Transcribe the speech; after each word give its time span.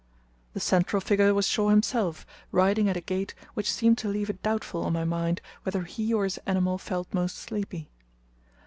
The 0.53 0.59
central 0.59 0.99
figure 0.99 1.31
was 1.31 1.45
Shaw 1.47 1.69
himself, 1.69 2.25
riding 2.51 2.89
at 2.89 2.97
a 2.97 3.01
gait 3.01 3.35
which 3.53 3.71
seemed 3.71 3.99
to 3.99 4.07
leave 4.07 4.31
it 4.31 4.41
doubtful 4.41 4.83
on 4.83 4.93
my 4.93 5.05
mind 5.05 5.41
whether 5.61 5.83
he 5.83 6.11
or 6.11 6.23
his 6.23 6.39
animal 6.47 6.79
felt 6.79 7.13
most 7.13 7.37
sleepy. 7.37 7.87